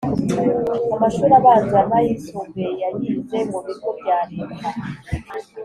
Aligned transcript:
Amashuri 0.95 1.33
abanza 1.39 1.79
nayisumbuye 1.89 2.69
yayize 2.81 3.37
mubigo 3.49 3.89
bya 3.99 4.17
leta 4.31 4.67